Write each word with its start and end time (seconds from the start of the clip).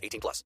18 0.00 0.20
plus. 0.20 0.44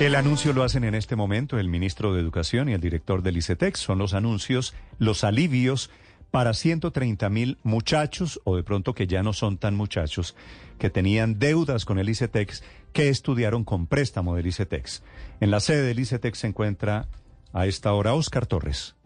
El 0.00 0.16
anuncio 0.16 0.52
lo 0.52 0.64
hacen 0.64 0.82
en 0.82 0.96
este 0.96 1.14
momento 1.14 1.56
el 1.56 1.68
ministro 1.68 2.12
de 2.12 2.20
Educación 2.20 2.68
y 2.68 2.72
el 2.72 2.80
director 2.80 3.22
del 3.22 3.36
ICETEX. 3.36 3.78
Son 3.78 3.98
los 3.98 4.12
anuncios, 4.12 4.74
los 4.98 5.22
alivios 5.22 5.88
para 6.32 6.52
130 6.52 7.28
mil 7.30 7.58
muchachos, 7.62 8.40
o 8.42 8.56
de 8.56 8.64
pronto 8.64 8.92
que 8.92 9.06
ya 9.06 9.22
no 9.22 9.32
son 9.32 9.56
tan 9.56 9.76
muchachos, 9.76 10.34
que 10.80 10.90
tenían 10.90 11.38
deudas 11.38 11.84
con 11.84 12.00
el 12.00 12.08
ICETEX, 12.08 12.64
que 12.92 13.08
estudiaron 13.08 13.62
con 13.62 13.86
préstamo 13.86 14.34
del 14.34 14.48
ICETEX. 14.48 15.04
En 15.38 15.52
la 15.52 15.60
sede 15.60 15.82
del 15.82 16.00
ICETEX 16.00 16.38
se 16.38 16.48
encuentra 16.48 17.06
a 17.52 17.66
esta 17.66 17.92
hora, 17.92 18.14
Oscar 18.14 18.46
Torres. 18.46 18.96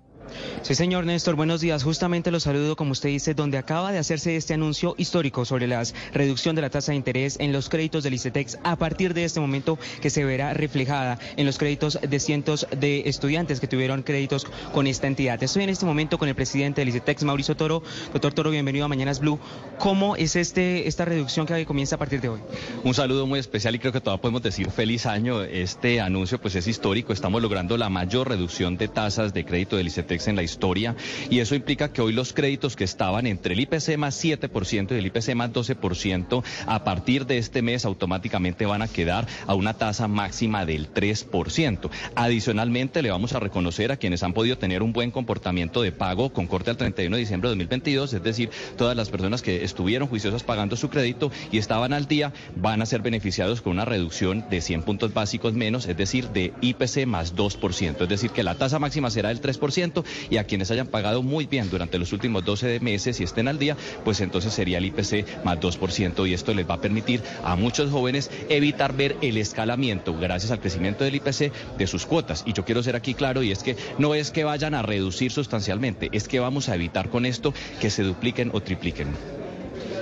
Sí, 0.62 0.74
señor 0.74 1.06
Néstor, 1.06 1.34
buenos 1.34 1.60
días. 1.60 1.82
Justamente 1.82 2.30
lo 2.30 2.40
saludo, 2.40 2.76
como 2.76 2.92
usted 2.92 3.08
dice, 3.08 3.32
donde 3.32 3.58
acaba 3.58 3.92
de 3.92 3.98
hacerse 3.98 4.36
este 4.36 4.54
anuncio 4.54 4.94
histórico 4.98 5.44
sobre 5.44 5.66
la 5.66 5.82
reducción 6.12 6.56
de 6.56 6.62
la 6.62 6.70
tasa 6.70 6.92
de 6.92 6.96
interés 6.96 7.36
en 7.40 7.52
los 7.52 7.68
créditos 7.68 8.04
del 8.04 8.14
ICETEX 8.14 8.58
a 8.64 8.76
partir 8.76 9.14
de 9.14 9.24
este 9.24 9.40
momento 9.40 9.78
que 10.02 10.10
se 10.10 10.24
verá 10.24 10.52
reflejada 10.52 11.18
en 11.36 11.46
los 11.46 11.58
créditos 11.58 11.98
de 12.02 12.20
cientos 12.20 12.66
de 12.76 13.08
estudiantes 13.08 13.60
que 13.60 13.68
tuvieron 13.68 14.02
créditos 14.02 14.46
con 14.72 14.86
esta 14.86 15.06
entidad. 15.06 15.42
Estoy 15.42 15.64
en 15.64 15.70
este 15.70 15.86
momento 15.86 16.18
con 16.18 16.28
el 16.28 16.34
presidente 16.34 16.80
del 16.80 16.88
ICETEX, 16.88 17.24
Mauricio 17.24 17.56
Toro. 17.56 17.82
Doctor 18.12 18.34
Toro, 18.34 18.50
bienvenido 18.50 18.84
a 18.84 18.88
Mañanas 18.88 19.20
Blue. 19.20 19.38
¿Cómo 19.78 20.16
es 20.16 20.36
este, 20.36 20.88
esta 20.88 21.04
reducción 21.04 21.46
que 21.46 21.64
comienza 21.64 21.94
a 21.94 21.98
partir 21.98 22.20
de 22.20 22.28
hoy? 22.30 22.40
Un 22.84 22.94
saludo 22.94 23.26
muy 23.26 23.38
especial 23.38 23.74
y 23.74 23.78
creo 23.78 23.92
que 23.92 24.00
todavía 24.00 24.20
podemos 24.20 24.42
decir 24.42 24.70
feliz 24.70 25.06
año. 25.06 25.42
Este 25.42 26.00
anuncio 26.00 26.40
pues 26.40 26.56
es 26.56 26.66
histórico. 26.66 27.12
Estamos 27.12 27.40
logrando 27.40 27.76
la 27.76 27.88
mayor 27.88 28.28
reducción 28.28 28.76
de 28.76 28.88
tasas 28.88 29.32
de 29.32 29.44
crédito 29.44 29.76
del 29.76 29.86
ICETEX 29.86 30.28
en 30.28 30.36
la 30.36 30.47
historia 30.48 30.96
y 31.30 31.40
eso 31.40 31.54
implica 31.54 31.92
que 31.92 32.02
hoy 32.02 32.12
los 32.12 32.32
créditos 32.32 32.74
que 32.74 32.84
estaban 32.84 33.26
entre 33.26 33.54
el 33.54 33.60
IPC 33.60 33.96
más 33.96 34.22
7% 34.22 34.92
y 34.92 34.98
el 34.98 35.06
IPC 35.06 35.34
más 35.34 35.52
12% 35.52 36.42
a 36.66 36.84
partir 36.84 37.26
de 37.26 37.38
este 37.38 37.62
mes 37.62 37.84
automáticamente 37.84 38.66
van 38.66 38.82
a 38.82 38.88
quedar 38.88 39.26
a 39.46 39.54
una 39.54 39.74
tasa 39.74 40.08
máxima 40.08 40.64
del 40.64 40.92
3%. 40.92 41.90
Adicionalmente 42.14 43.02
le 43.02 43.10
vamos 43.10 43.34
a 43.34 43.40
reconocer 43.40 43.92
a 43.92 43.96
quienes 43.96 44.22
han 44.22 44.32
podido 44.32 44.58
tener 44.58 44.82
un 44.82 44.92
buen 44.92 45.10
comportamiento 45.10 45.82
de 45.82 45.92
pago 45.92 46.32
con 46.32 46.46
corte 46.46 46.70
al 46.70 46.76
31 46.76 47.16
de 47.16 47.20
diciembre 47.20 47.48
de 47.48 47.56
2022, 47.56 48.14
es 48.14 48.22
decir, 48.22 48.50
todas 48.76 48.96
las 48.96 49.10
personas 49.10 49.42
que 49.42 49.64
estuvieron 49.64 50.08
juiciosas 50.08 50.42
pagando 50.42 50.76
su 50.76 50.88
crédito 50.88 51.30
y 51.52 51.58
estaban 51.58 51.92
al 51.92 52.06
día 52.06 52.32
van 52.56 52.82
a 52.82 52.86
ser 52.86 53.02
beneficiados 53.02 53.60
con 53.60 53.72
una 53.72 53.84
reducción 53.84 54.44
de 54.50 54.60
100 54.60 54.82
puntos 54.82 55.14
básicos 55.14 55.54
menos, 55.54 55.86
es 55.86 55.96
decir, 55.96 56.28
de 56.30 56.52
IPC 56.60 57.06
más 57.06 57.34
2%, 57.36 58.02
es 58.02 58.08
decir, 58.08 58.30
que 58.30 58.42
la 58.42 58.56
tasa 58.56 58.78
máxima 58.78 59.10
será 59.10 59.28
del 59.28 59.40
3% 59.40 60.04
y 60.30 60.37
a 60.38 60.44
quienes 60.44 60.70
hayan 60.70 60.86
pagado 60.86 61.22
muy 61.22 61.46
bien 61.46 61.70
durante 61.70 61.98
los 61.98 62.12
últimos 62.12 62.44
12 62.44 62.80
meses 62.80 63.20
y 63.20 63.24
estén 63.24 63.48
al 63.48 63.58
día, 63.58 63.76
pues 64.04 64.20
entonces 64.20 64.52
sería 64.52 64.78
el 64.78 64.86
IPC 64.86 65.44
más 65.44 65.58
2% 65.58 66.28
y 66.28 66.34
esto 66.34 66.54
les 66.54 66.68
va 66.68 66.74
a 66.74 66.80
permitir 66.80 67.22
a 67.44 67.56
muchos 67.56 67.90
jóvenes 67.90 68.30
evitar 68.48 68.96
ver 68.96 69.16
el 69.22 69.36
escalamiento 69.36 70.16
gracias 70.18 70.50
al 70.50 70.60
crecimiento 70.60 71.04
del 71.04 71.16
IPC 71.16 71.52
de 71.76 71.86
sus 71.86 72.06
cuotas. 72.06 72.44
Y 72.46 72.52
yo 72.52 72.64
quiero 72.64 72.82
ser 72.82 72.96
aquí 72.96 73.14
claro 73.14 73.42
y 73.42 73.52
es 73.52 73.62
que 73.62 73.76
no 73.98 74.14
es 74.14 74.30
que 74.30 74.44
vayan 74.44 74.74
a 74.74 74.82
reducir 74.82 75.32
sustancialmente, 75.32 76.08
es 76.12 76.28
que 76.28 76.40
vamos 76.40 76.68
a 76.68 76.74
evitar 76.74 77.08
con 77.10 77.26
esto 77.26 77.52
que 77.80 77.90
se 77.90 78.02
dupliquen 78.02 78.50
o 78.52 78.60
tripliquen. 78.60 79.08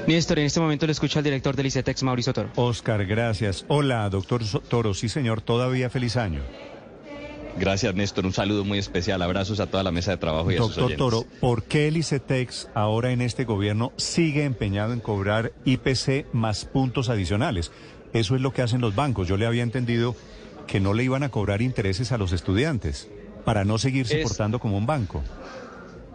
Néstor, 0.07 0.39
en 0.39 0.47
este 0.47 0.61
momento 0.61 0.87
le 0.87 0.93
escucha 0.93 1.19
al 1.19 1.25
director 1.25 1.57
del 1.57 1.67
ICETEX, 1.67 2.05
Mauricio 2.05 2.33
Toro. 2.33 2.51
Oscar, 2.55 3.05
gracias. 3.07 3.65
Hola, 3.67 4.09
doctor 4.09 4.43
Toro. 4.69 4.95
Sí, 4.95 5.09
señor, 5.09 5.41
todavía 5.41 5.91
feliz 5.91 6.17
año. 6.17 6.43
Gracias, 7.59 7.95
Néstor. 7.95 8.27
Un 8.27 8.33
saludo 8.33 8.65
muy 8.65 8.79
especial. 8.79 9.23
Abrazos 9.23 9.61
a 9.61 9.67
toda 9.67 9.83
la 9.83 9.91
mesa 9.91 10.11
de 10.11 10.17
trabajo 10.19 10.51
y 10.51 10.57
a 10.57 10.59
sus 10.59 10.77
oyentes. 10.79 10.99
Toro, 10.99 11.25
¿por 11.41 11.65
qué 11.65 11.89
el 11.89 11.97
ICETEX 11.97 12.69
ahora 12.75 13.13
en 13.13 13.23
este 13.23 13.45
gobierno 13.45 13.93
sigue 13.97 14.45
empeñado 14.45 14.93
en 14.93 15.01
cobrar 15.01 15.53
IPC 15.65 16.33
más 16.33 16.65
puntos 16.65 17.09
adicionales? 17.09 17.73
Eso 18.13 18.35
es 18.35 18.41
lo 18.41 18.53
que 18.53 18.63
hacen 18.63 18.81
los 18.81 18.95
bancos. 18.95 19.29
Yo 19.29 19.37
le 19.37 19.47
había 19.47 19.63
entendido 19.63 20.15
que 20.67 20.81
no 20.81 20.95
le 20.95 21.05
iban 21.05 21.23
a 21.23 21.31
cobrar 21.31 21.63
intereses 21.63 22.13
a 22.13 22.19
los 22.19 22.33
estudiantes 22.33 23.09
para 23.45 23.65
no 23.65 23.79
seguirse 23.79 24.23
portando 24.23 24.59
como 24.59 24.77
un 24.77 24.87
banco. 24.87 25.23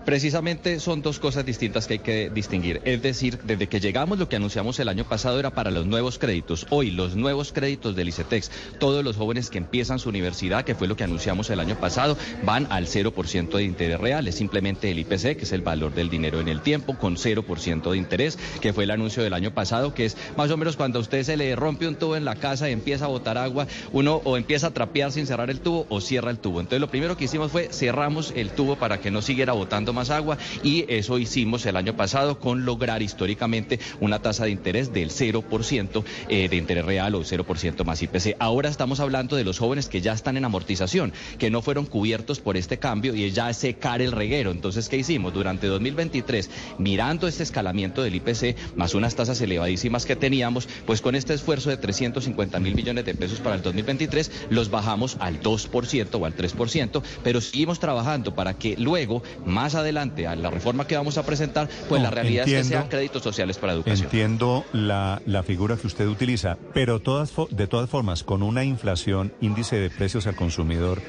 Precisamente 0.05 0.79
son 0.79 1.03
dos 1.03 1.19
cosas 1.19 1.45
distintas 1.45 1.85
que 1.85 1.93
hay 1.93 1.99
que 1.99 2.29
distinguir. 2.31 2.81
Es 2.85 3.03
decir, 3.03 3.39
desde 3.43 3.67
que 3.67 3.79
llegamos 3.79 4.17
lo 4.17 4.27
que 4.27 4.35
anunciamos 4.35 4.79
el 4.79 4.89
año 4.89 5.03
pasado 5.03 5.39
era 5.39 5.51
para 5.51 5.69
los 5.69 5.85
nuevos 5.85 6.17
créditos. 6.17 6.65
Hoy 6.71 6.89
los 6.89 7.15
nuevos 7.15 7.51
créditos 7.53 7.95
del 7.95 8.09
ICETEX, 8.09 8.49
todos 8.79 9.03
los 9.03 9.15
jóvenes 9.15 9.51
que 9.51 9.59
empiezan 9.59 9.99
su 9.99 10.09
universidad, 10.09 10.65
que 10.65 10.73
fue 10.73 10.87
lo 10.87 10.95
que 10.95 11.03
anunciamos 11.03 11.51
el 11.51 11.59
año 11.59 11.75
pasado, 11.75 12.17
van 12.43 12.65
al 12.71 12.87
0% 12.87 13.57
de 13.57 13.63
interés 13.63 13.99
real. 13.99 14.27
Es 14.27 14.35
simplemente 14.35 14.89
el 14.89 14.97
IPC, 14.97 15.37
que 15.37 15.43
es 15.43 15.51
el 15.51 15.61
valor 15.61 15.93
del 15.93 16.09
dinero 16.09 16.39
en 16.39 16.47
el 16.47 16.61
tiempo, 16.61 16.97
con 16.97 17.15
0% 17.15 17.91
de 17.91 17.97
interés, 17.97 18.39
que 18.59 18.73
fue 18.73 18.85
el 18.85 18.91
anuncio 18.91 19.21
del 19.21 19.33
año 19.33 19.53
pasado, 19.53 19.93
que 19.93 20.05
es 20.05 20.17
más 20.35 20.49
o 20.49 20.57
menos 20.57 20.77
cuando 20.77 20.97
a 20.97 21.01
usted 21.03 21.21
se 21.23 21.37
le 21.37 21.55
rompe 21.55 21.87
un 21.87 21.95
tubo 21.95 22.15
en 22.15 22.25
la 22.25 22.35
casa 22.35 22.67
y 22.69 22.73
empieza 22.73 23.05
a 23.05 23.09
botar 23.09 23.37
agua, 23.37 23.67
uno 23.91 24.19
o 24.23 24.35
empieza 24.35 24.67
a 24.67 24.71
trapear 24.71 25.11
sin 25.11 25.27
cerrar 25.27 25.51
el 25.51 25.59
tubo 25.59 25.85
o 25.89 26.01
cierra 26.01 26.31
el 26.31 26.39
tubo. 26.39 26.59
Entonces 26.59 26.81
lo 26.81 26.89
primero 26.89 27.17
que 27.17 27.25
hicimos 27.25 27.51
fue 27.51 27.69
cerramos 27.71 28.33
el 28.35 28.49
tubo 28.49 28.77
para 28.77 28.99
que 28.99 29.11
no 29.11 29.21
siguiera 29.21 29.53
botando 29.53 29.90
más 29.93 30.09
agua 30.09 30.37
y 30.63 30.85
eso 30.87 31.17
hicimos 31.17 31.65
el 31.65 31.75
año 31.75 31.95
pasado 31.95 32.39
con 32.39 32.65
lograr 32.65 33.01
históricamente 33.01 33.79
una 33.99 34.21
tasa 34.21 34.45
de 34.45 34.51
interés 34.51 34.93
del 34.93 35.09
0% 35.09 36.03
eh, 36.29 36.49
de 36.49 36.55
interés 36.55 36.85
real 36.85 37.15
o 37.15 37.23
0% 37.23 37.83
más 37.83 38.01
IPC. 38.01 38.35
Ahora 38.39 38.69
estamos 38.69 38.99
hablando 38.99 39.35
de 39.35 39.43
los 39.43 39.59
jóvenes 39.59 39.87
que 39.87 40.01
ya 40.01 40.13
están 40.13 40.37
en 40.37 40.45
amortización, 40.45 41.13
que 41.37 41.49
no 41.49 41.61
fueron 41.61 41.85
cubiertos 41.85 42.39
por 42.39 42.57
este 42.57 42.77
cambio 42.77 43.15
y 43.15 43.29
ya 43.31 43.53
secar 43.53 44.01
el 44.01 44.11
reguero. 44.11 44.51
Entonces, 44.51 44.89
¿qué 44.89 44.97
hicimos? 44.97 45.33
Durante 45.33 45.67
2023, 45.67 46.49
mirando 46.77 47.27
este 47.27 47.43
escalamiento 47.43 48.03
del 48.03 48.15
IPC, 48.15 48.75
más 48.75 48.93
unas 48.93 49.15
tasas 49.15 49.39
elevadísimas 49.41 50.05
que 50.05 50.15
teníamos, 50.15 50.67
pues 50.85 51.01
con 51.01 51.15
este 51.15 51.33
esfuerzo 51.33 51.69
de 51.69 51.77
350 51.77 52.59
mil 52.59 52.75
millones 52.75 53.05
de 53.05 53.15
pesos 53.15 53.39
para 53.39 53.55
el 53.55 53.61
2023, 53.61 54.31
los 54.49 54.69
bajamos 54.69 55.17
al 55.19 55.41
2% 55.41 56.19
o 56.19 56.25
al 56.25 56.35
3%, 56.35 57.01
pero 57.23 57.41
seguimos 57.41 57.79
trabajando 57.79 58.35
para 58.35 58.53
que 58.53 58.75
luego, 58.77 59.23
más 59.45 59.75
adelante, 59.75 59.80
a 59.81 60.35
la 60.35 60.49
reforma 60.49 60.87
que 60.87 60.95
vamos 60.95 61.17
a 61.17 61.23
presentar, 61.23 61.69
pues 61.89 62.01
la 62.01 62.09
realidad 62.09 62.47
es 62.47 62.53
que 62.53 62.63
sean 62.63 62.87
créditos 62.87 63.23
sociales 63.23 63.57
para 63.57 63.73
educación. 63.73 64.05
Entiendo 64.05 64.65
la, 64.73 65.21
la 65.25 65.43
figura 65.43 65.77
que 65.77 65.87
usted 65.87 66.07
utiliza, 66.07 66.57
pero 66.73 66.99
todas, 66.99 67.31
de 67.49 67.67
todas 67.67 67.89
formas, 67.89 68.23
con 68.23 68.43
una 68.43 68.63
inflación, 68.63 69.33
índice 69.41 69.77
de 69.77 69.89
precios 69.89 70.27
al 70.27 70.35
consumidor 70.35 71.01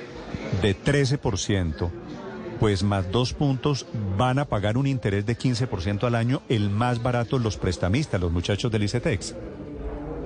de 0.62 0.76
13%, 0.76 1.90
pues 2.58 2.82
más 2.82 3.10
dos 3.10 3.34
puntos 3.34 3.86
van 4.16 4.38
a 4.38 4.44
pagar 4.44 4.76
un 4.76 4.86
interés 4.86 5.26
de 5.26 5.36
15% 5.36 6.04
al 6.04 6.14
año, 6.14 6.42
el 6.48 6.70
más 6.70 7.02
barato 7.02 7.38
los 7.38 7.56
prestamistas, 7.56 8.20
los 8.20 8.32
muchachos 8.32 8.70
del 8.70 8.84
ICETEX. 8.84 9.34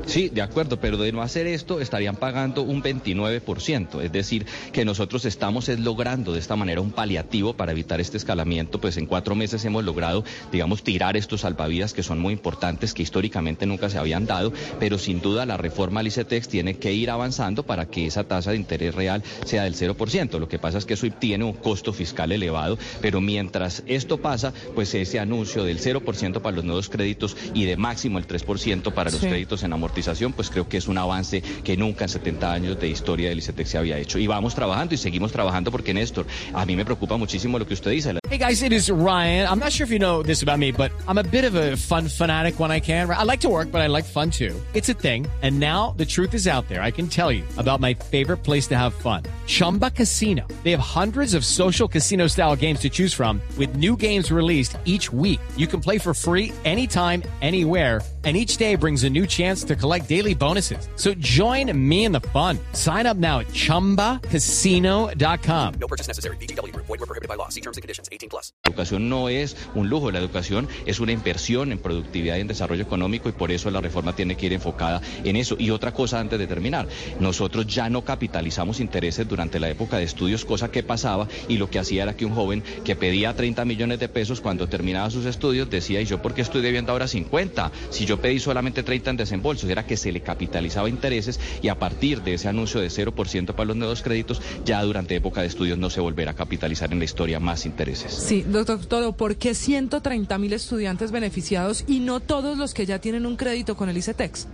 Sí, 0.06 0.28
de 0.28 0.40
acuerdo, 0.40 0.78
pero 0.78 0.98
de 0.98 1.10
no 1.10 1.20
hacer 1.20 1.48
esto 1.48 1.80
estarían 1.80 2.14
pagando 2.14 2.62
un 2.62 2.80
29%, 2.80 4.00
es 4.00 4.12
decir, 4.12 4.46
que 4.72 4.84
nosotros 4.84 5.24
estamos 5.24 5.68
logrando 5.68 6.32
de 6.32 6.38
esta 6.38 6.54
manera 6.54 6.80
un 6.80 6.92
paliativo 6.92 7.54
para 7.54 7.72
evitar 7.72 8.00
este 8.00 8.16
escalamiento, 8.16 8.80
pues 8.80 8.96
en 8.98 9.06
cuatro 9.06 9.34
meses 9.34 9.64
hemos 9.64 9.84
logrado, 9.84 10.24
digamos, 10.52 10.84
tirar 10.84 11.16
estos 11.16 11.40
salvavidas 11.40 11.92
que 11.92 12.04
son 12.04 12.20
muy 12.20 12.32
importantes, 12.32 12.94
que 12.94 13.02
históricamente 13.02 13.66
nunca 13.66 13.90
se 13.90 13.98
habían 13.98 14.26
dado, 14.26 14.52
pero 14.78 14.96
sin 14.96 15.20
duda 15.20 15.44
la 15.44 15.56
reforma 15.56 16.00
al 16.00 16.06
ICETEX 16.06 16.48
tiene 16.48 16.76
que 16.76 16.92
ir 16.92 17.10
avanzando 17.10 17.64
para 17.64 17.86
que 17.86 18.06
esa 18.06 18.22
tasa 18.22 18.52
de 18.52 18.58
interés 18.58 18.94
real 18.94 19.24
sea 19.44 19.64
del 19.64 19.74
0%. 19.74 20.38
Lo 20.38 20.48
que 20.48 20.60
pasa 20.60 20.78
es 20.78 20.86
que 20.86 20.94
eso 20.94 21.08
tiene 21.18 21.44
un 21.44 21.54
costo 21.54 21.92
fiscal 21.92 22.30
elevado, 22.30 22.78
pero 23.00 23.20
mientras 23.20 23.82
esto 23.86 24.18
pasa, 24.18 24.54
pues 24.76 24.94
ese 24.94 25.18
anuncio 25.18 25.64
del 25.64 25.80
0% 25.80 26.40
para 26.40 26.54
los 26.54 26.64
nuevos 26.64 26.88
créditos 26.88 27.36
y 27.54 27.64
de 27.64 27.76
máximo 27.76 28.18
el 28.18 28.26
3% 28.28 28.92
para 28.92 29.10
los 29.10 29.20
créditos 29.20 29.64
en 29.64 29.72
amortización 29.72 29.95
pues 30.36 30.50
creo 30.50 30.68
que 30.68 30.76
es 30.76 30.88
un 30.88 30.98
avance 30.98 31.42
que 31.64 31.76
nunca 31.76 32.04
en 32.04 32.08
70 32.08 32.52
años 32.52 32.80
de 32.80 32.88
historia 32.88 33.28
del 33.28 33.38
ICETEX 33.38 33.70
se 33.70 33.78
había 33.78 33.98
hecho. 33.98 34.18
Y 34.18 34.26
vamos 34.26 34.54
trabajando 34.54 34.94
y 34.94 34.98
seguimos 34.98 35.32
trabajando 35.32 35.70
porque, 35.70 35.94
Néstor, 35.94 36.26
a 36.52 36.66
mí 36.66 36.76
me 36.76 36.84
preocupa 36.84 37.16
muchísimo 37.16 37.58
lo 37.58 37.66
que 37.66 37.74
usted 37.74 37.90
dice. 37.90 38.14
Hey 38.28 38.38
guys, 38.38 38.62
it 38.62 38.72
is 38.72 38.90
Ryan. 38.90 39.48
I'm 39.48 39.58
not 39.58 39.72
sure 39.72 39.84
if 39.84 39.90
you 39.90 39.98
know 39.98 40.22
this 40.22 40.42
about 40.42 40.58
me, 40.58 40.70
but 40.70 40.90
I'm 41.08 41.18
a 41.18 41.22
bit 41.22 41.44
of 41.44 41.54
a 41.54 41.76
fun 41.76 42.08
fanatic 42.08 42.58
when 42.60 42.70
I 42.70 42.80
can. 42.80 43.10
I 43.10 43.24
like 43.24 43.40
to 43.40 43.48
work, 43.48 43.70
but 43.70 43.80
I 43.80 43.86
like 43.86 44.04
fun 44.04 44.30
too. 44.30 44.54
It's 44.74 44.88
a 44.88 44.94
thing. 44.94 45.26
And 45.42 45.58
now 45.58 45.94
the 45.96 46.04
truth 46.04 46.34
is 46.34 46.46
out 46.46 46.68
there. 46.68 46.82
I 46.82 46.90
can 46.90 47.08
tell 47.08 47.32
you 47.32 47.44
about 47.56 47.80
my 47.80 47.94
favorite 47.94 48.44
place 48.44 48.66
to 48.68 48.76
have 48.76 48.94
fun. 48.94 49.22
Chumba 49.46 49.90
Casino. 49.90 50.46
They 50.62 50.72
have 50.72 50.80
hundreds 50.80 51.34
of 51.34 51.44
social 51.44 51.88
casino 51.88 52.26
style 52.28 52.56
games 52.56 52.80
to 52.80 52.90
choose 52.90 53.14
from 53.14 53.40
with 53.56 53.76
new 53.76 53.96
games 53.96 54.30
released 54.30 54.76
each 54.84 55.12
week. 55.12 55.40
You 55.56 55.66
can 55.66 55.80
play 55.80 55.98
for 55.98 56.12
free 56.14 56.52
anytime, 56.64 57.22
anywhere 57.40 58.00
and 58.26 58.36
each 58.36 58.56
day 58.56 58.74
brings 58.74 59.04
a 59.04 59.08
new 59.08 59.24
chance 59.24 59.62
to 59.62 59.76
collect 59.86 60.08
daily 60.08 60.34
bonuses. 60.34 60.88
So 60.96 61.14
join 61.14 61.70
me 61.88 62.06
in 62.06 62.10
the 62.10 62.22
fun. 62.34 62.58
Sign 62.72 63.06
up 63.06 63.16
now 63.16 63.38
at 63.38 63.46
ChumbaCasino.com. 63.48 65.74
No 65.74 65.86
purchase 65.86 66.08
necessary. 66.08 66.36
BGW. 66.38 66.74
Void 66.86 67.00
were 67.00 67.06
prohibited 67.06 67.28
by 67.28 67.36
law. 67.36 67.48
See 67.50 67.60
terms 67.60 67.76
and 67.76 67.82
conditions. 67.82 68.08
18 68.12 68.28
plus. 68.28 68.54
La 68.64 68.70
educación 68.70 69.08
no 69.08 69.28
es 69.28 69.56
un 69.74 69.88
lujo, 69.88 70.10
la 70.10 70.18
educación 70.18 70.68
es 70.86 71.00
una 71.00 71.12
inversión 71.12 71.72
en 71.72 71.78
productividad 71.78 72.36
y 72.36 72.40
en 72.40 72.46
desarrollo 72.46 72.82
económico 72.82 73.28
y 73.28 73.32
por 73.32 73.50
eso 73.50 73.70
la 73.70 73.80
reforma 73.80 74.14
tiene 74.14 74.36
que 74.36 74.46
ir 74.46 74.52
enfocada 74.52 75.00
en 75.24 75.36
eso. 75.36 75.56
Y 75.58 75.70
otra 75.70 75.92
cosa 75.92 76.20
antes 76.20 76.38
de 76.38 76.46
terminar, 76.46 76.86
nosotros 77.18 77.66
ya 77.66 77.88
no 77.90 78.04
capitalizamos 78.04 78.80
intereses 78.80 79.26
durante 79.26 79.58
la 79.58 79.68
época 79.68 79.98
de 79.98 80.04
estudios, 80.04 80.44
cosa 80.44 80.70
que 80.70 80.82
pasaba 80.82 81.26
y 81.48 81.56
lo 81.56 81.68
que 81.70 81.78
hacía 81.78 82.04
era 82.04 82.16
que 82.16 82.24
un 82.24 82.34
joven 82.34 82.62
que 82.84 82.94
pedía 82.94 83.34
30 83.34 83.64
millones 83.64 83.98
de 83.98 84.08
pesos 84.08 84.40
cuando 84.40 84.68
terminaba 84.68 85.10
sus 85.10 85.26
estudios 85.26 85.68
decía, 85.68 86.00
¿y 86.00 86.04
yo 86.04 86.22
por 86.22 86.34
qué 86.34 86.42
estoy 86.42 86.62
debiendo 86.62 86.92
ahora 86.92 87.08
50? 87.08 87.72
Si 87.90 88.06
yo 88.06 88.20
pedí 88.20 88.38
solamente 88.38 88.82
30 88.82 89.10
en 89.10 89.16
desembolsos, 89.16 89.68
era 89.68 89.86
que 89.86 89.96
se 89.96 90.12
le 90.12 90.20
capitalizaba 90.20 90.88
intereses 90.88 91.40
y 91.62 91.68
a 91.68 91.78
partir 91.78 92.22
de 92.22 92.34
ese 92.34 92.48
anuncio 92.48 92.80
de 92.80 92.88
0% 92.88 93.54
para 93.54 93.66
los 93.66 93.76
nuevos 93.76 94.02
créditos, 94.02 94.40
ya 94.64 94.82
durante 94.82 95.16
época 95.16 95.40
de 95.40 95.48
estudios 95.48 95.78
no 95.78 95.90
se 95.90 96.00
volverá 96.00 96.32
a 96.32 96.34
capitalizar 96.34 96.75
en 96.84 96.98
la 96.98 97.04
historia 97.04 97.40
más 97.40 97.66
intereses. 97.66 98.12
Sí, 98.12 98.42
doctor 98.42 98.84
Toro, 98.86 99.12
¿por 99.12 99.36
qué 99.36 99.54
130 99.54 100.38
mil 100.38 100.52
estudiantes 100.52 101.10
beneficiados 101.10 101.84
y 101.86 102.00
no 102.00 102.20
todos 102.20 102.58
los 102.58 102.74
que 102.74 102.86
ya 102.86 103.00
tienen 103.00 103.26
un 103.26 103.36
crédito 103.36 103.76
con 103.76 103.88
el 103.88 103.96
ICETEX? 103.96 104.46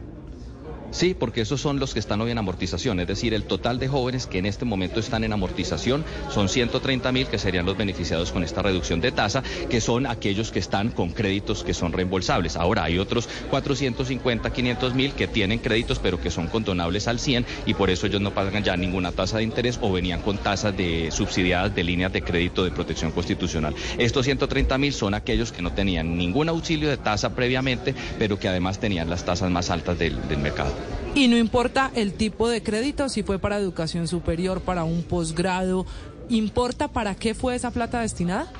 Sí, 0.92 1.14
porque 1.18 1.40
esos 1.40 1.58
son 1.58 1.78
los 1.78 1.94
que 1.94 2.00
están 2.00 2.20
hoy 2.20 2.32
en 2.32 2.38
amortización, 2.38 3.00
es 3.00 3.06
decir, 3.06 3.32
el 3.32 3.44
total 3.44 3.78
de 3.78 3.88
jóvenes 3.88 4.26
que 4.26 4.36
en 4.36 4.44
este 4.44 4.66
momento 4.66 5.00
están 5.00 5.24
en 5.24 5.32
amortización 5.32 6.04
son 6.30 6.50
130 6.50 7.10
mil 7.12 7.26
que 7.28 7.38
serían 7.38 7.64
los 7.64 7.78
beneficiados 7.78 8.30
con 8.30 8.44
esta 8.44 8.60
reducción 8.60 9.00
de 9.00 9.10
tasa, 9.10 9.42
que 9.70 9.80
son 9.80 10.06
aquellos 10.06 10.52
que 10.52 10.58
están 10.58 10.90
con 10.90 11.10
créditos 11.10 11.64
que 11.64 11.72
son 11.72 11.94
reembolsables. 11.94 12.56
Ahora 12.56 12.84
hay 12.84 12.98
otros 12.98 13.26
450, 13.48 14.52
500 14.52 14.94
mil 14.94 15.12
que 15.14 15.26
tienen 15.26 15.60
créditos 15.60 15.98
pero 15.98 16.20
que 16.20 16.30
son 16.30 16.48
condonables 16.48 17.08
al 17.08 17.18
100 17.18 17.46
y 17.64 17.72
por 17.72 17.88
eso 17.88 18.06
ellos 18.06 18.20
no 18.20 18.34
pagan 18.34 18.62
ya 18.62 18.76
ninguna 18.76 19.12
tasa 19.12 19.38
de 19.38 19.44
interés 19.44 19.78
o 19.80 19.90
venían 19.90 20.20
con 20.20 20.36
tasas 20.36 20.76
de 20.76 21.10
subsidiadas 21.10 21.74
de 21.74 21.84
líneas 21.84 22.12
de 22.12 22.22
crédito 22.22 22.64
de 22.64 22.70
protección 22.70 23.12
constitucional. 23.12 23.74
Estos 23.96 24.26
130 24.26 24.76
mil 24.76 24.92
son 24.92 25.14
aquellos 25.14 25.52
que 25.52 25.62
no 25.62 25.72
tenían 25.72 26.18
ningún 26.18 26.50
auxilio 26.50 26.90
de 26.90 26.98
tasa 26.98 27.34
previamente, 27.34 27.94
pero 28.18 28.38
que 28.38 28.48
además 28.48 28.78
tenían 28.78 29.08
las 29.08 29.24
tasas 29.24 29.50
más 29.50 29.70
altas 29.70 29.98
del, 29.98 30.28
del 30.28 30.38
mercado. 30.38 30.81
Y 31.14 31.28
no 31.28 31.36
importa 31.36 31.90
el 31.94 32.14
tipo 32.14 32.48
de 32.48 32.62
crédito, 32.62 33.08
si 33.08 33.22
fue 33.22 33.38
para 33.38 33.58
educación 33.58 34.08
superior, 34.08 34.60
para 34.62 34.84
un 34.84 35.02
posgrado, 35.02 35.84
¿importa 36.30 36.88
para 36.88 37.14
qué 37.14 37.34
fue 37.34 37.54
esa 37.54 37.70
plata 37.70 38.00
destinada? 38.00 38.50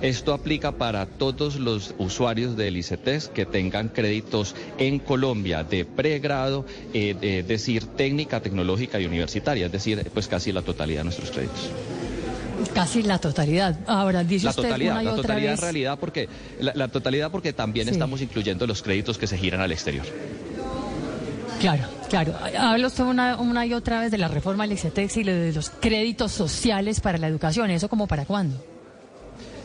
Esto 0.00 0.32
aplica 0.32 0.72
para 0.72 1.06
todos 1.06 1.56
los 1.56 1.92
usuarios 1.98 2.56
del 2.56 2.76
ICETEX 2.76 3.28
que 3.28 3.44
tengan 3.46 3.88
créditos 3.88 4.54
en 4.78 5.00
Colombia 5.00 5.64
de 5.64 5.84
pregrado, 5.84 6.64
eh, 6.94 7.16
es 7.20 7.48
decir, 7.48 7.84
técnica, 7.84 8.40
tecnológica 8.40 9.00
y 9.00 9.06
universitaria, 9.06 9.66
es 9.66 9.72
decir, 9.72 10.08
pues 10.14 10.28
casi 10.28 10.52
la 10.52 10.62
totalidad 10.62 11.00
de 11.00 11.04
nuestros 11.04 11.32
créditos. 11.32 11.68
Casi 12.74 13.02
la 13.02 13.18
totalidad. 13.18 13.78
Ahora 13.86 14.22
dice 14.24 14.44
La 14.44 14.50
usted 14.50 14.62
totalidad, 14.62 14.92
una 14.94 15.02
y 15.02 15.04
la 15.06 15.10
otra 15.12 15.22
totalidad 15.22 15.50
en 15.50 15.56
vez. 15.56 15.60
realidad 15.62 15.98
porque 15.98 16.28
la, 16.60 16.72
la 16.74 16.88
totalidad 16.88 17.30
porque 17.32 17.52
también 17.52 17.86
Sí. 17.88 17.92
estamos 17.92 18.20
incluyendo 18.22 18.66
los 18.68 18.82
créditos 18.82 19.18
que 19.18 19.26
se 19.26 19.36
giran 19.36 19.60
al 19.60 19.72
exterior. 19.72 20.06
Claro, 21.60 21.84
claro. 22.08 22.34
Habla 22.58 22.86
usted 22.86 23.04
una, 23.04 23.36
una 23.36 23.66
y 23.66 23.74
otra 23.74 24.00
vez 24.00 24.10
de 24.10 24.18
la 24.18 24.28
reforma 24.28 24.64
del 24.64 24.74
ICETEX 24.74 25.16
y 25.16 25.22
de 25.24 25.52
los 25.52 25.70
créditos 25.70 26.32
sociales 26.32 27.00
para 27.00 27.18
la 27.18 27.26
educación. 27.26 27.70
¿Eso 27.70 27.88
como 27.88 28.06
para 28.06 28.24
cuándo? 28.24 28.62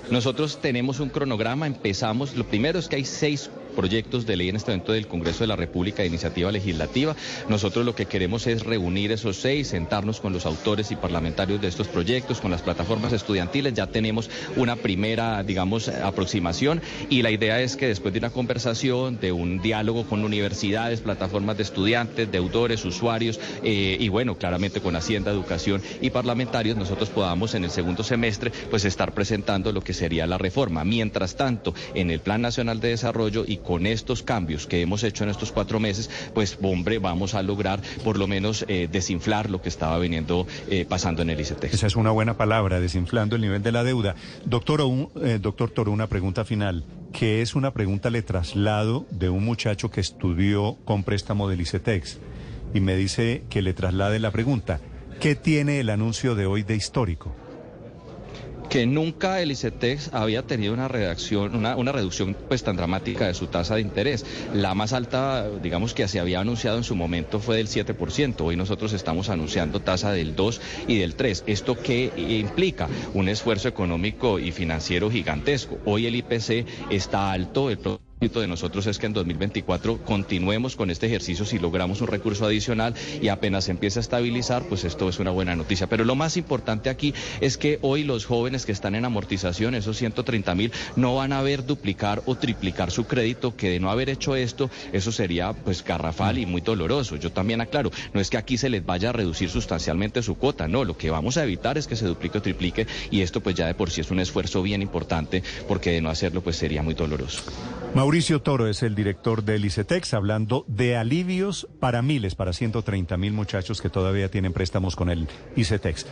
Nosotros 0.10 0.60
tenemos 0.62 1.00
un 1.00 1.10
cronograma, 1.10 1.66
empezamos, 1.66 2.36
lo 2.36 2.46
primero 2.46 2.78
es 2.78 2.88
que 2.88 2.98
hay 2.98 3.06
seis 3.06 3.50
proyectos 3.74 4.26
de 4.26 4.38
ley 4.38 4.50
en 4.50 4.56
este 4.56 4.72
momento 4.72 4.94
del 4.94 5.08
Congreso 5.08 5.44
de 5.44 5.48
la 5.48 5.56
República 5.56 6.02
de 6.02 6.08
iniciativa 6.08 6.52
legislativa. 6.52 7.16
Nosotros 7.50 7.86
lo 7.86 7.96
que 7.96 8.06
queremos 8.06 8.48
es 8.48 8.64
reunir 8.64 9.12
esos 9.12 9.38
seis, 9.38 9.68
sentarnos 9.68 10.20
con 10.20 10.34
los 10.34 10.46
autores 10.46 10.92
y 10.92 10.96
parlamentarios 10.96 11.62
de 11.62 11.68
estos 11.68 11.88
proyectos, 11.88 12.40
con 12.40 12.52
las 12.52 12.62
plataformas 12.62 13.14
estudiantiles. 13.14 13.74
Ya 13.74 13.88
tenemos 13.88 14.30
una 14.56 14.76
primera, 14.76 15.44
digamos, 15.44 15.90
aproximación 15.90 16.82
y 17.10 17.22
la 17.22 17.32
idea 17.32 17.62
es 17.62 17.76
que 17.76 17.88
después 17.88 18.14
de 18.14 18.20
una 18.20 18.30
conversación, 18.30 19.20
de 19.20 19.32
un 19.32 19.62
diálogo 19.62 20.06
con 20.06 20.24
universidades, 20.24 21.02
plataformas 21.02 21.58
de 21.58 21.64
estudiantes, 21.64 22.32
deudores, 22.32 22.86
usuarios 22.86 23.40
eh, 23.64 23.98
y 24.00 24.10
bueno, 24.10 24.38
claramente 24.38 24.82
con 24.82 24.96
Hacienda, 24.96 25.32
Educación 25.32 25.82
y 26.02 26.10
parlamentarios, 26.10 26.78
nosotros 26.78 27.10
podamos 27.10 27.56
en 27.56 27.64
el 27.64 27.72
segundo 27.72 28.04
semestre 28.04 28.52
pues 28.70 28.86
estar 28.86 29.14
presentando 29.14 29.72
lo 29.72 29.82
que 29.82 29.94
sería 29.94 30.28
la 30.28 30.38
reforma. 30.38 30.84
Mientras 30.84 31.36
tanto, 31.36 31.74
en 31.94 32.12
el 32.12 32.20
Plan 32.20 32.42
Nacional 32.42 32.80
de 32.80 32.90
Desarrollo 32.90 33.44
y 33.48 33.58
con 33.64 33.88
estos 33.88 34.22
cambios 34.24 34.68
que 34.68 34.82
hemos 34.82 35.04
hecho 35.04 35.24
en 35.24 35.30
estos 35.30 35.52
cuatro 35.52 35.80
meses, 35.80 36.10
pues 36.34 36.58
hombre, 36.62 37.00
vamos 37.00 37.34
a 37.34 37.42
lograr 37.44 37.82
por 38.04 38.18
lo 38.20 38.28
menos 38.28 38.66
eh, 38.68 38.88
desinflar 38.92 39.50
lo 39.50 39.62
que 39.62 39.70
estaba 39.70 39.98
viniendo 40.00 40.46
eh, 40.70 40.86
pasando 40.88 41.22
en 41.22 41.30
el 41.30 41.40
ICETEX. 41.40 41.74
Esa 41.74 41.88
es 41.88 41.96
una 41.96 42.12
buena 42.12 42.36
palabra, 42.38 42.80
desinflando 42.80 43.36
el 43.36 43.42
nivel 43.42 43.64
de 43.64 43.72
la 43.72 43.84
deuda. 43.84 44.16
Doctor, 44.46 44.82
un- 44.82 45.10
eh, 45.24 45.40
doctor 45.42 45.70
Toro, 45.72 45.92
una 45.92 46.08
pregunta 46.08 46.46
final, 46.46 46.84
que 47.12 47.42
es 47.42 47.56
una 47.56 47.72
pregunta 47.72 48.10
le 48.10 48.22
traslado 48.22 49.06
de 49.12 49.30
un 49.30 49.44
muchacho 49.46 49.90
que 49.90 50.02
estudió 50.02 50.78
con 50.86 51.04
préstamo 51.04 51.48
del 51.48 51.62
ICETEX 51.62 52.20
y 52.74 52.80
me 52.80 52.96
dice 52.96 53.44
que 53.50 53.62
le 53.62 53.74
traslade 53.74 54.20
la 54.20 54.32
pregunta. 54.32 54.80
¿Qué 55.20 55.36
tiene 55.36 55.80
el 55.80 55.90
anuncio 55.90 56.36
de 56.36 56.46
hoy 56.48 56.64
de 56.64 56.76
histórico? 56.76 57.34
Que 58.74 58.88
nunca 58.88 59.40
el 59.40 59.52
ICETEX 59.52 60.10
había 60.14 60.48
tenido 60.48 60.74
una 60.74 60.88
redacción, 60.88 61.56
una, 61.56 61.92
reducción 61.92 62.36
pues 62.48 62.64
tan 62.64 62.76
dramática 62.76 63.28
de 63.28 63.36
su 63.36 63.46
tasa 63.46 63.76
de 63.76 63.82
interés. 63.82 64.26
La 64.52 64.74
más 64.74 64.94
alta, 64.94 65.48
digamos 65.62 65.94
que 65.94 66.08
se 66.08 66.20
había 66.20 66.40
anunciado 66.40 66.80
en 66.80 66.84
su 66.84 66.96
momento 66.96 67.40
fue 67.40 67.58
del 67.58 67.68
7%. 67.68 68.42
Hoy 68.42 68.56
nosotros 68.56 68.94
estamos 68.94 69.30
anunciando 69.30 69.80
tasa 69.80 70.12
del 70.12 70.36
2 70.36 70.60
y 70.88 70.98
del 70.98 71.14
3. 71.14 71.44
¿Esto 71.46 71.78
qué 71.80 72.12
implica? 72.18 72.90
Un 73.14 73.30
esfuerzo 73.30 73.68
económico 73.68 74.40
y 74.40 74.52
financiero 74.52 75.12
gigantesco. 75.12 75.78
Hoy 75.86 76.08
el 76.08 76.16
IPC 76.16 76.66
está 76.90 77.32
alto, 77.32 77.70
el 77.70 77.78
de 78.32 78.48
nosotros 78.48 78.88
es 78.88 79.00
que 79.00 79.06
en 79.06 79.14
2024 79.14 79.98
continuemos 79.98 80.78
con 80.78 80.90
este 80.90 81.08
ejercicio 81.08 81.46
si 81.46 81.60
logramos 81.60 82.00
un 82.00 82.08
recurso 82.08 82.46
adicional 82.46 82.94
y 83.22 83.28
apenas 83.28 83.66
se 83.66 83.72
empieza 83.72 84.00
a 84.00 84.02
estabilizar, 84.02 84.64
pues 84.64 84.86
esto 84.86 85.10
es 85.10 85.20
una 85.20 85.32
buena 85.32 85.58
noticia. 85.58 85.88
Pero 85.88 86.06
lo 86.06 86.16
más 86.16 86.38
importante 86.38 86.90
aquí 86.90 87.14
es 87.42 87.58
que 87.58 87.80
hoy 87.82 88.04
los 88.04 88.26
jóvenes 88.26 88.66
que 88.66 88.72
están 88.72 88.96
en 88.96 89.04
amortización, 89.04 89.76
esos 89.76 89.98
130 89.98 90.56
mil, 90.56 90.72
no 90.96 91.16
van 91.16 91.34
a 91.34 91.42
ver 91.42 91.66
duplicar 91.66 92.24
o 92.26 92.36
triplicar 92.36 92.92
su 92.92 93.06
crédito, 93.06 93.58
que 93.58 93.70
de 93.70 93.80
no 93.82 93.92
haber 93.92 94.10
hecho 94.10 94.38
esto, 94.38 94.70
eso 94.94 95.12
sería 95.12 95.52
pues 95.52 95.84
garrafal 95.84 96.38
y 96.38 96.46
muy 96.46 96.62
doloroso. 96.62 97.18
Yo 97.18 97.32
también 97.32 97.60
aclaro, 97.60 97.92
no 98.14 98.22
es 98.22 98.30
que 98.30 98.38
aquí 98.38 98.58
se 98.58 98.70
les 98.70 98.86
vaya 98.86 99.10
a 99.10 99.12
reducir 99.12 99.50
sustancialmente 99.50 100.24
su 100.24 100.36
cuota, 100.36 100.70
no, 100.70 100.86
lo 100.86 100.98
que 100.98 101.10
vamos 101.10 101.36
a 101.36 101.44
evitar 101.44 101.78
es 101.78 101.88
que 101.88 101.98
se 101.98 102.06
duplique 102.06 102.38
o 102.38 102.42
triplique 102.42 102.88
y 103.12 103.22
esto 103.22 103.42
pues 103.42 103.56
ya 103.56 103.68
de 103.68 103.74
por 103.74 103.92
sí 103.92 104.00
es 104.00 104.12
un 104.12 104.22
esfuerzo 104.22 104.62
bien 104.62 104.82
importante 104.82 105.44
porque 105.68 105.92
de 105.92 106.02
no 106.02 106.10
hacerlo 106.10 106.42
pues 106.42 106.56
sería 106.56 106.82
muy 106.82 106.94
doloroso. 106.94 107.42
Mauricio 108.14 108.44
Toro 108.44 108.68
es 108.68 108.84
el 108.84 108.94
director 108.94 109.44
del 109.44 109.66
ICETEX 109.66 110.14
hablando 110.14 110.66
de 110.68 110.96
alivios 110.96 111.68
para 111.80 112.04
miles, 112.04 112.36
para 112.36 112.54
130 112.54 113.18
mil 113.18 113.34
muchachos 113.34 113.82
que 113.82 113.90
todavía 113.90 114.30
tienen 114.30 114.54
préstamos 114.54 114.96
con 114.96 115.10
el 115.10 115.28
ICETEX. 115.56 116.06